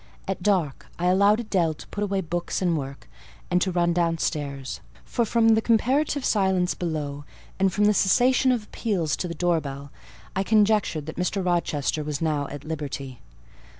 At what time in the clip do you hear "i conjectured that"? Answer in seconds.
10.35-11.17